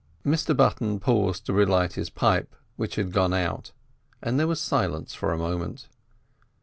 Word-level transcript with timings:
Mr 0.25 0.57
Button 0.57 0.99
paused 0.99 1.45
to 1.45 1.53
relight 1.53 1.93
his 1.93 2.09
pipe, 2.09 2.55
which 2.75 2.95
had 2.95 3.11
gone 3.11 3.35
out, 3.35 3.71
and 4.19 4.39
there 4.39 4.47
was 4.47 4.59
silence 4.59 5.13
for 5.13 5.31
a 5.31 5.37
moment. 5.37 5.89